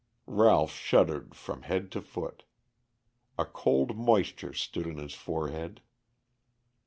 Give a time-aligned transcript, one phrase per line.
[0.25, 2.43] Ralph shuddered from head to foot.
[3.37, 5.79] A cold moisture stood on his forehead.